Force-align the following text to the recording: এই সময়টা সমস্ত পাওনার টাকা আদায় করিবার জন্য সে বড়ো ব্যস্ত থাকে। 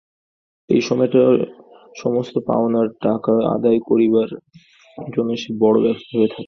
এই 0.69 0.81
সময়টা 0.81 1.21
সমস্ত 1.95 2.35
পাওনার 2.47 2.87
টাকা 3.01 3.33
আদায় 3.55 3.79
করিবার 3.89 4.29
জন্য 4.97 5.31
সে 5.37 5.49
বড়ো 5.61 5.79
ব্যস্ত 5.85 6.09
থাকে। 6.11 6.39